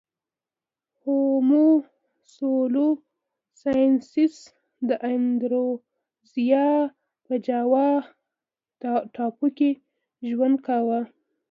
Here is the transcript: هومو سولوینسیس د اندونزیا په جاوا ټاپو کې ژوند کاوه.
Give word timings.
هومو 1.01 1.67
سولوینسیس 2.33 4.35
د 4.87 4.89
اندونزیا 5.11 6.67
په 7.25 7.33
جاوا 7.47 7.89
ټاپو 9.13 9.47
کې 9.57 9.71
ژوند 10.29 10.57
کاوه. 10.67 10.99